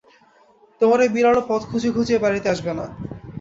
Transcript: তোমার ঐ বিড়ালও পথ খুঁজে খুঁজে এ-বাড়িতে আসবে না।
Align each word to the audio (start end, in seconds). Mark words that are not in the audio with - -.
তোমার 0.81 0.99
ঐ 1.01 1.15
বিড়ালও 1.15 1.41
পথ 1.49 1.61
খুঁজে 1.69 1.89
খুঁজে 1.95 2.13
এ-বাড়িতে 2.17 2.47
আসবে 2.53 2.71
না। 2.73 2.85